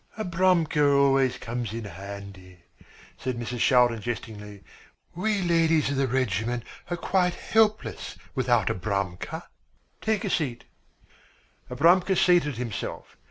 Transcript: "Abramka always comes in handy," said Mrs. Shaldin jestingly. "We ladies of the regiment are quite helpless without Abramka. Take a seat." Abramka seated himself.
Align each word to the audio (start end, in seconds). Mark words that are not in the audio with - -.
"Abramka 0.17 0.83
always 0.97 1.37
comes 1.37 1.73
in 1.73 1.83
handy," 1.83 2.63
said 3.19 3.37
Mrs. 3.37 3.59
Shaldin 3.59 4.01
jestingly. 4.01 4.63
"We 5.13 5.43
ladies 5.43 5.91
of 5.91 5.95
the 5.97 6.07
regiment 6.07 6.63
are 6.89 6.97
quite 6.97 7.35
helpless 7.35 8.17
without 8.33 8.69
Abramka. 8.69 9.43
Take 10.01 10.25
a 10.25 10.29
seat." 10.31 10.63
Abramka 11.69 12.17
seated 12.17 12.55
himself. 12.55 13.15